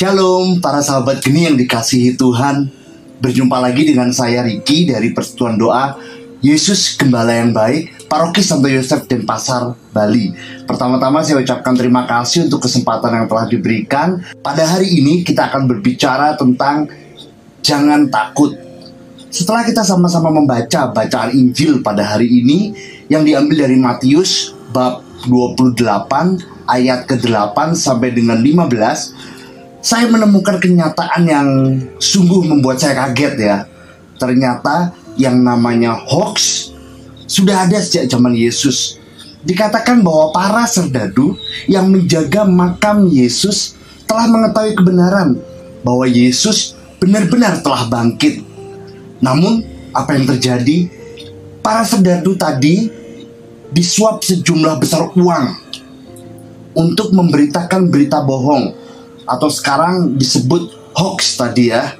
Shalom 0.00 0.64
para 0.64 0.80
sahabat 0.80 1.20
geni 1.20 1.44
yang 1.44 1.60
dikasihi 1.60 2.16
Tuhan. 2.16 2.72
Berjumpa 3.20 3.60
lagi 3.60 3.84
dengan 3.84 4.08
saya 4.16 4.40
Riki 4.40 4.88
dari 4.88 5.12
Persatuan 5.12 5.60
Doa 5.60 5.92
Yesus 6.40 6.96
Gembala 6.96 7.36
yang 7.36 7.52
Baik 7.52 8.08
Paroki 8.08 8.40
Santo 8.40 8.64
Yosef 8.64 9.04
dan 9.04 9.28
Pasar 9.28 9.76
Bali. 9.92 10.32
Pertama-tama 10.64 11.20
saya 11.20 11.44
ucapkan 11.44 11.76
terima 11.76 12.08
kasih 12.08 12.48
untuk 12.48 12.64
kesempatan 12.64 13.12
yang 13.12 13.26
telah 13.28 13.44
diberikan. 13.44 14.24
Pada 14.40 14.64
hari 14.64 14.88
ini 14.88 15.20
kita 15.20 15.52
akan 15.52 15.68
berbicara 15.68 16.32
tentang 16.32 16.88
Jangan 17.60 18.08
takut. 18.08 18.56
Setelah 19.28 19.68
kita 19.68 19.84
sama-sama 19.84 20.32
membaca 20.32 20.96
bacaan 20.96 21.28
Injil 21.36 21.84
pada 21.84 22.00
hari 22.00 22.40
ini 22.40 22.72
Yang 23.12 23.36
diambil 23.36 23.68
dari 23.68 23.76
Matius 23.76 24.56
bab 24.72 25.04
28 25.28 25.76
ayat 26.64 27.04
ke-8 27.04 27.76
sampai 27.76 28.16
dengan 28.16 28.40
15 28.40 29.29
saya 29.80 30.04
menemukan 30.12 30.60
kenyataan 30.60 31.22
yang 31.24 31.48
sungguh 31.96 32.44
membuat 32.44 32.80
saya 32.80 33.08
kaget 33.08 33.34
ya. 33.40 33.56
Ternyata 34.20 34.92
yang 35.16 35.40
namanya 35.40 35.96
hoax 35.96 36.68
sudah 37.24 37.64
ada 37.64 37.80
sejak 37.80 38.12
zaman 38.12 38.36
Yesus. 38.36 39.00
Dikatakan 39.40 40.04
bahwa 40.04 40.36
para 40.36 40.68
serdadu 40.68 41.32
yang 41.64 41.88
menjaga 41.88 42.44
makam 42.44 43.08
Yesus 43.08 43.80
telah 44.04 44.28
mengetahui 44.28 44.76
kebenaran 44.76 45.40
bahwa 45.80 46.04
Yesus 46.04 46.76
benar-benar 47.00 47.64
telah 47.64 47.88
bangkit. 47.88 48.44
Namun, 49.24 49.64
apa 49.96 50.12
yang 50.12 50.28
terjadi? 50.28 50.92
Para 51.64 51.88
serdadu 51.88 52.36
tadi 52.36 52.92
disuap 53.72 54.20
sejumlah 54.20 54.76
besar 54.76 55.08
uang 55.16 55.46
untuk 56.76 57.16
memberitakan 57.16 57.88
berita 57.88 58.20
bohong 58.20 58.79
atau 59.30 59.46
sekarang 59.46 60.18
disebut 60.18 60.74
hoax 60.98 61.38
tadi 61.38 61.70
ya. 61.70 61.94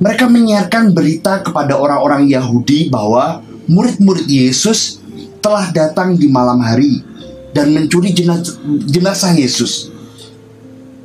Mereka 0.00 0.30
menyiarkan 0.30 0.94
berita 0.96 1.42
kepada 1.42 1.76
orang-orang 1.76 2.30
Yahudi 2.30 2.88
bahwa 2.88 3.42
murid-murid 3.68 4.24
Yesus 4.30 5.02
telah 5.44 5.68
datang 5.74 6.16
di 6.16 6.30
malam 6.30 6.62
hari 6.62 7.04
dan 7.52 7.74
mencuri 7.74 8.14
jenazah, 8.14 8.56
jenazah 8.86 9.34
Yesus. 9.34 9.90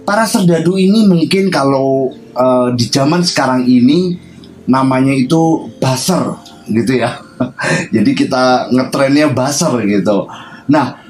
Para 0.05 0.29
serdadu 0.29 0.77
ini 0.77 1.09
mungkin 1.09 1.49
kalau 1.49 2.13
uh, 2.37 2.69
di 2.77 2.85
zaman 2.87 3.25
sekarang 3.25 3.65
ini 3.65 4.21
namanya 4.69 5.11
itu 5.11 5.73
baser 5.81 6.37
gitu 6.69 7.01
ya. 7.01 7.19
Jadi 7.95 8.11
kita 8.13 8.69
ngetrennya 8.69 9.33
baser 9.33 9.81
gitu. 9.83 10.29
Nah, 10.69 11.01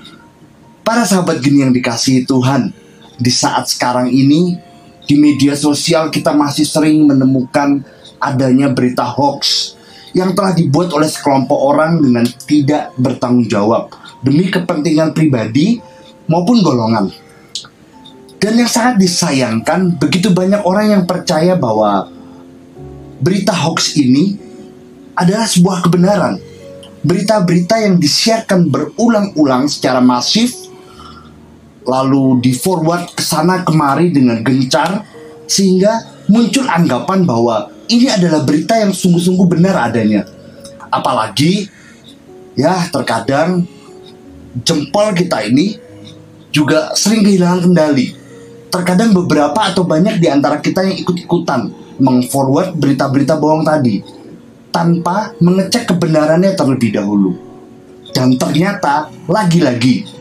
para 0.81 1.03
sahabat 1.03 1.43
gini 1.43 1.61
yang 1.61 1.75
dikasihi 1.75 2.23
Tuhan, 2.23 2.71
di 3.15 3.31
saat 3.31 3.71
sekarang 3.71 4.11
ini 4.11 4.59
di 5.05 5.15
media 5.15 5.53
sosial 5.53 6.09
kita 6.09 6.33
masih 6.33 6.65
sering 6.65 7.05
menemukan 7.05 7.85
adanya 8.19 8.73
berita 8.73 9.05
hoax 9.05 9.73
yang 10.15 10.31
telah 10.31 10.55
dibuat 10.55 10.95
oleh 10.95 11.07
sekelompok 11.11 11.59
orang 11.59 11.99
dengan 11.99 12.25
tidak 12.47 12.95
bertanggung 12.95 13.47
jawab 13.51 13.91
demi 14.23 14.47
kepentingan 14.47 15.11
pribadi 15.11 15.77
maupun 16.25 16.63
golongan. 16.63 17.11
Dan 18.39 18.61
yang 18.61 18.69
sangat 18.69 19.01
disayangkan, 19.01 19.97
begitu 19.97 20.29
banyak 20.29 20.61
orang 20.63 20.85
yang 20.91 21.03
percaya 21.03 21.57
bahwa 21.57 22.07
berita 23.19 23.51
hoax 23.51 23.97
ini 23.97 24.37
adalah 25.17 25.47
sebuah 25.47 25.85
kebenaran. 25.85 26.37
Berita-berita 27.05 27.85
yang 27.85 28.01
disiarkan 28.01 28.69
berulang-ulang 28.69 29.69
secara 29.69 30.01
masif 30.01 30.64
lalu 31.85 32.41
di 32.41 32.51
forward 32.51 33.13
ke 33.13 33.21
sana 33.21 33.61
kemari 33.61 34.09
dengan 34.09 34.41
gencar 34.41 35.05
sehingga 35.45 36.25
muncul 36.25 36.65
anggapan 36.65 37.23
bahwa 37.23 37.69
ini 37.85 38.09
adalah 38.09 38.41
berita 38.41 38.81
yang 38.81 38.89
sungguh-sungguh 38.89 39.45
benar 39.45 39.77
adanya. 39.77 40.25
Apalagi 40.89 41.69
ya 42.57 42.89
terkadang 42.89 43.69
jempol 44.65 45.13
kita 45.13 45.45
ini 45.45 45.77
juga 46.49 46.97
sering 46.97 47.21
kehilangan 47.21 47.69
kendali. 47.69 48.17
Terkadang 48.73 49.15
beberapa 49.15 49.71
atau 49.71 49.87
banyak 49.87 50.19
di 50.19 50.27
antara 50.27 50.59
kita 50.59 50.83
yang 50.83 50.97
ikut-ikutan 50.99 51.71
mengforward 52.01 52.75
berita-berita 52.75 53.39
bohong 53.39 53.63
tadi 53.63 54.03
tanpa 54.73 55.31
mengecek 55.39 55.87
kebenarannya 55.87 56.51
terlebih 56.57 56.91
dahulu. 56.91 57.39
Dan 58.11 58.35
ternyata 58.35 59.11
lagi-lagi 59.27 60.14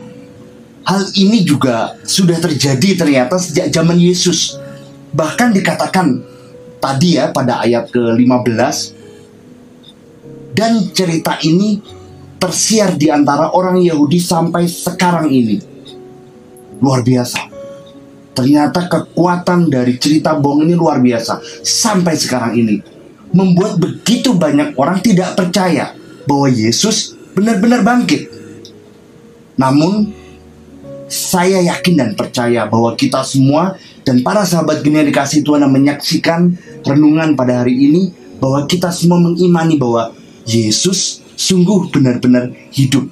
Hal 0.85 1.09
ini 1.17 1.41
juga 1.41 1.97
sudah 2.05 2.37
terjadi 2.37 2.93
ternyata 2.93 3.41
sejak 3.41 3.73
zaman 3.73 3.97
Yesus. 3.97 4.61
Bahkan 5.17 5.57
dikatakan 5.57 6.21
tadi 6.77 7.17
ya 7.17 7.33
pada 7.33 7.65
ayat 7.65 7.89
ke-15 7.89 8.77
dan 10.53 10.85
cerita 10.93 11.41
ini 11.41 11.81
tersiar 12.37 12.93
di 12.93 13.09
antara 13.09 13.49
orang 13.49 13.81
Yahudi 13.81 14.21
sampai 14.21 14.69
sekarang 14.69 15.33
ini. 15.33 15.57
Luar 16.77 17.01
biasa. 17.01 17.41
Ternyata 18.35 18.85
kekuatan 18.85 19.71
dari 19.71 19.97
cerita 19.97 20.37
bohong 20.37 20.69
ini 20.69 20.75
luar 20.77 21.01
biasa 21.01 21.41
sampai 21.65 22.13
sekarang 22.13 22.53
ini. 22.53 22.77
Membuat 23.33 23.81
begitu 23.81 24.37
banyak 24.37 24.77
orang 24.77 25.01
tidak 25.01 25.33
percaya 25.33 25.97
bahwa 26.29 26.45
Yesus 26.51 27.17
benar-benar 27.33 27.81
bangkit. 27.81 28.29
Namun 29.55 30.24
saya 31.05 31.61
yakin 31.61 31.93
dan 31.95 32.09
percaya 32.17 32.65
bahwa 32.65 32.93
kita 32.97 33.21
semua 33.21 33.77
dan 34.05 34.21
para 34.25 34.45
sahabat 34.45 34.81
gini 34.81 35.01
yang 35.01 35.09
dikasih 35.09 35.45
Tuhan 35.45 35.65
yang 35.65 35.73
menyaksikan 35.73 36.53
renungan 36.85 37.37
pada 37.37 37.61
hari 37.61 37.77
ini 37.77 38.13
bahwa 38.41 38.65
kita 38.65 38.89
semua 38.93 39.21
mengimani 39.21 39.77
bahwa 39.77 40.13
Yesus 40.45 41.25
sungguh 41.33 41.89
benar-benar 41.89 42.53
hidup. 42.73 43.09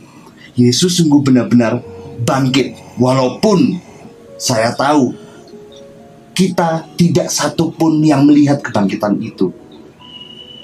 Yesus 0.54 1.02
sungguh 1.02 1.26
benar-benar 1.26 1.82
bangkit. 2.22 2.78
Walaupun 3.02 3.82
saya 4.38 4.74
tahu 4.78 5.18
kita 6.34 6.90
tidak 6.98 7.30
satupun 7.30 8.02
yang 8.02 8.26
melihat 8.26 8.62
kebangkitan 8.62 9.18
itu. 9.22 9.54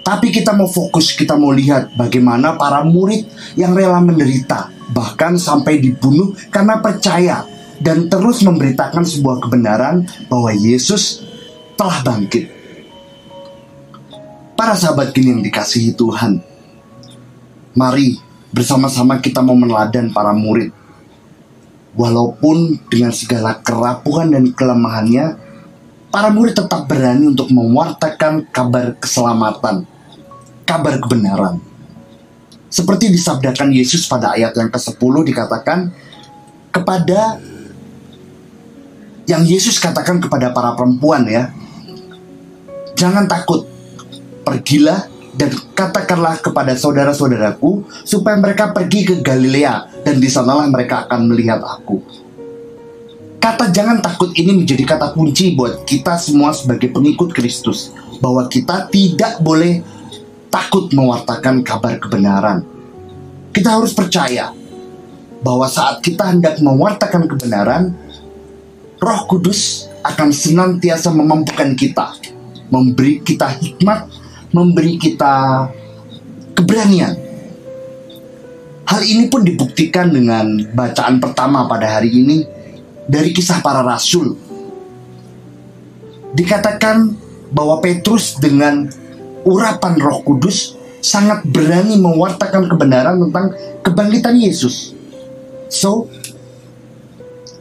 Tapi 0.05 0.33
kita 0.33 0.57
mau 0.57 0.65
fokus, 0.65 1.13
kita 1.13 1.37
mau 1.37 1.53
lihat 1.53 1.93
bagaimana 1.93 2.57
para 2.57 2.81
murid 2.81 3.29
yang 3.53 3.77
rela 3.77 4.01
menderita, 4.01 4.73
bahkan 4.91 5.37
sampai 5.37 5.81
dibunuh 5.81 6.33
karena 6.49 6.81
percaya 6.81 7.45
dan 7.79 8.11
terus 8.11 8.43
memberitakan 8.43 9.05
sebuah 9.05 9.45
kebenaran 9.47 10.03
bahwa 10.27 10.51
Yesus 10.51 11.23
telah 11.79 12.03
bangkit. 12.03 12.51
Para 14.59 14.75
sahabat 14.75 15.15
gini 15.15 15.31
yang 15.31 15.43
dikasihi 15.45 15.95
Tuhan, 15.95 16.43
mari 17.79 18.19
bersama-sama 18.51 19.23
kita 19.23 19.39
mau 19.39 19.55
meneladan 19.55 20.11
para 20.11 20.35
murid. 20.35 20.75
Walaupun 21.95 22.75
dengan 22.91 23.15
segala 23.15 23.63
kerapuhan 23.63 24.35
dan 24.35 24.51
kelemahannya, 24.51 25.39
para 26.11 26.27
murid 26.27 26.59
tetap 26.59 26.85
berani 26.91 27.31
untuk 27.31 27.47
mewartakan 27.49 28.51
kabar 28.51 28.99
keselamatan 28.99 29.87
kabar 30.69 31.01
kebenaran. 31.01 31.57
Seperti 32.69 33.09
disabdakan 33.09 33.73
Yesus 33.73 34.05
pada 34.05 34.37
ayat 34.37 34.53
yang 34.53 34.69
ke-10 34.69 35.13
dikatakan 35.33 35.89
kepada 36.69 37.41
yang 39.29 39.45
Yesus 39.45 39.77
katakan 39.77 40.21
kepada 40.21 40.53
para 40.53 40.73
perempuan 40.77 41.25
ya. 41.29 41.53
Jangan 42.93 43.29
takut. 43.29 43.65
Pergilah 44.45 45.05
dan 45.37 45.53
katakanlah 45.77 46.41
kepada 46.41 46.73
saudara-saudaraku 46.73 47.85
supaya 48.01 48.37
mereka 48.41 48.73
pergi 48.73 49.05
ke 49.05 49.15
Galilea 49.21 50.01
dan 50.01 50.17
di 50.17 50.25
sanalah 50.25 50.65
mereka 50.65 51.05
akan 51.05 51.29
melihat 51.29 51.61
aku. 51.61 52.01
Kata 53.39 53.71
jangan 53.71 54.03
takut 54.03 54.35
ini 54.35 54.51
menjadi 54.51 54.83
kata 54.83 55.15
kunci 55.15 55.55
buat 55.55 55.87
kita 55.87 56.19
semua 56.19 56.51
sebagai 56.51 56.91
pengikut 56.91 57.31
Kristus 57.31 57.93
bahwa 58.19 58.49
kita 58.51 58.91
tidak 58.91 59.39
boleh 59.39 59.79
takut 60.49 60.89
mewartakan 60.91 61.61
kabar 61.61 61.97
kebenaran. 62.01 62.65
Kita 63.53 63.77
harus 63.77 63.93
percaya 63.93 64.53
bahwa 65.39 65.65
saat 65.69 66.03
kita 66.03 66.35
hendak 66.35 66.59
mewartakan 66.59 67.25
kebenaran, 67.29 67.95
Roh 68.99 69.21
Kudus 69.29 69.87
akan 70.03 70.29
senantiasa 70.33 71.13
memampukan 71.15 71.71
kita, 71.77 72.17
memberi 72.67 73.23
kita 73.23 73.47
hikmat, 73.47 74.11
memberi 74.51 74.99
kita 74.99 75.65
keberanian. 76.57 77.15
Hal 78.89 79.05
ini 79.05 79.29
pun 79.29 79.45
dibuktikan 79.45 80.09
dengan 80.09 80.65
bacaan 80.73 81.21
pertama 81.21 81.69
pada 81.69 82.01
hari 82.01 82.09
ini 82.09 82.37
dari 83.05 83.29
kisah 83.31 83.61
para 83.61 83.85
rasul. 83.85 84.33
Dikatakan 86.33 87.13
bahwa 87.53 87.81
Petrus 87.81 88.37
dengan 88.37 88.89
urapan 89.47 89.95
Roh 89.99 90.23
Kudus 90.23 90.75
sangat 90.99 91.47
berani 91.47 91.95
mewartakan 91.99 92.67
kebenaran 92.67 93.19
tentang 93.27 93.55
kebangkitan 93.83 94.35
Yesus. 94.35 94.91
So, 95.71 96.11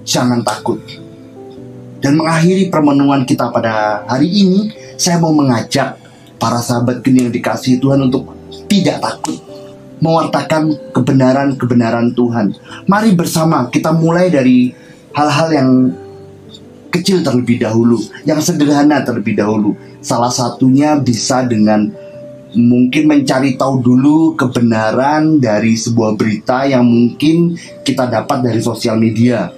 jangan 0.02 0.42
takut. 0.42 0.82
Dan 1.98 2.14
mengakhiri 2.14 2.70
permenungan 2.70 3.26
kita 3.26 3.50
pada 3.50 4.06
hari 4.06 4.30
ini, 4.30 4.70
saya 4.94 5.19
mau 5.19 5.34
mengajak 5.34 5.98
para 6.38 6.62
sahabat 6.62 7.02
geni 7.02 7.26
yang 7.26 7.34
dikasih 7.34 7.82
Tuhan 7.82 8.06
untuk 8.06 8.30
tidak 8.70 9.02
takut 9.02 9.38
mewartakan 9.98 10.94
kebenaran-kebenaran 10.94 12.14
Tuhan. 12.14 12.54
Mari 12.86 13.19
bersama 13.19 13.66
kita 13.66 13.90
mulai 13.90 14.30
dari 14.30 14.70
hal-hal 15.10 15.48
yang 15.50 15.70
kecil 16.88 17.20
terlebih 17.20 17.61
dahulu, 17.61 18.00
yang 18.25 18.40
sederhana 18.40 19.05
terlebih 19.05 19.37
dahulu. 19.37 19.76
Salah 20.00 20.32
satunya 20.32 20.96
bisa 20.99 21.44
dengan 21.44 21.88
mungkin 22.56 23.05
mencari 23.08 23.61
tahu 23.61 23.85
dulu 23.85 24.32
kebenaran 24.32 25.37
dari 25.37 25.76
sebuah 25.76 26.17
berita 26.17 26.64
yang 26.64 26.85
mungkin 26.85 27.56
kita 27.85 28.08
dapat 28.08 28.40
dari 28.40 28.61
sosial 28.64 28.96
media. 28.96 29.52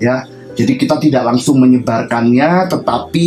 Ya, 0.00 0.24
jadi 0.56 0.76
kita 0.76 1.00
tidak 1.00 1.24
langsung 1.28 1.60
menyebarkannya, 1.60 2.68
tetapi 2.68 3.26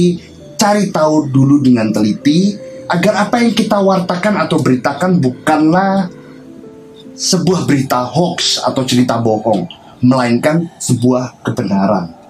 cari 0.57 0.89
tahu 0.93 1.29
dulu 1.29 1.61
dengan 1.61 1.89
teliti 1.89 2.57
agar 2.89 3.29
apa 3.29 3.41
yang 3.41 3.53
kita 3.57 3.81
wartakan 3.81 4.41
atau 4.45 4.57
beritakan 4.61 5.17
bukanlah 5.17 6.09
sebuah 7.13 7.69
berita 7.69 8.05
hoax 8.05 8.61
atau 8.61 8.81
cerita 8.85 9.21
bohong, 9.21 9.69
melainkan 10.01 10.65
sebuah 10.81 11.45
kebenaran. 11.45 12.22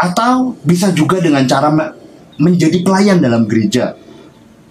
Atau 0.00 0.56
bisa 0.64 0.88
juga 0.96 1.20
dengan 1.20 1.44
cara 1.44 1.68
menjadi 2.40 2.80
pelayan 2.80 3.20
dalam 3.20 3.44
gereja, 3.44 3.92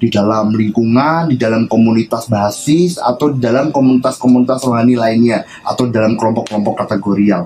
di 0.02 0.10
dalam 0.10 0.50
lingkungan, 0.58 1.30
di 1.30 1.38
dalam 1.38 1.70
komunitas 1.70 2.26
basis, 2.26 2.98
atau 2.98 3.30
di 3.30 3.38
dalam 3.38 3.70
komunitas-komunitas 3.70 4.66
rohani 4.66 4.98
lainnya, 4.98 5.46
atau 5.62 5.86
dalam 5.86 6.18
kelompok-kelompok 6.18 6.82
kategorial 6.82 7.46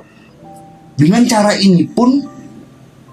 dengan 0.93 1.25
cara 1.25 1.57
ini 1.57 1.89
pun 1.89 2.21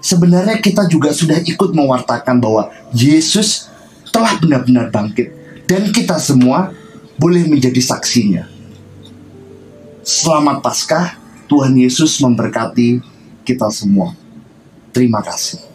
sebenarnya 0.01 0.61
kita 0.61 0.85
juga 0.85 1.09
sudah 1.13 1.41
ikut 1.41 1.73
mewartakan 1.73 2.37
bahwa 2.37 2.69
Yesus 2.93 3.69
telah 4.13 4.37
benar-benar 4.37 4.93
bangkit 4.93 5.33
dan 5.65 5.89
kita 5.89 6.21
semua 6.21 6.69
boleh 7.17 7.45
menjadi 7.49 7.81
saksinya. 7.81 8.45
Selamat 10.01 10.65
Paskah, 10.65 11.17
Tuhan 11.45 11.77
Yesus 11.77 12.17
memberkati 12.21 13.01
kita 13.45 13.69
semua. 13.69 14.17
Terima 14.91 15.23
kasih. 15.23 15.70